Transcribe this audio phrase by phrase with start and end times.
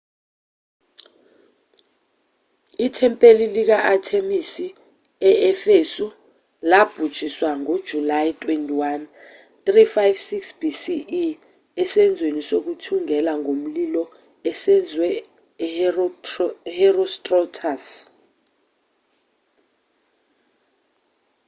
[2.85, 4.67] ithempeli lika-athemisi
[5.29, 6.07] e-efesu
[6.71, 9.05] labhujiswa ngojulayi 21
[9.65, 10.95] 356 bce
[11.81, 14.03] esenzweni sokuthungela ngomlilo
[14.49, 15.07] esenzwe
[15.65, 17.85] u-herostratus